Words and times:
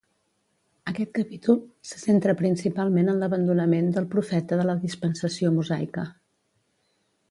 Aquest 0.91 1.11
capítol 1.17 1.59
se 1.91 2.01
centra 2.05 2.35
principalment 2.41 3.13
en 3.13 3.21
l'abandonament 3.25 3.95
del 3.99 4.11
profeta 4.17 4.63
de 4.63 4.69
la 4.73 4.79
dispensació 4.89 5.57
mosaica. 5.63 6.13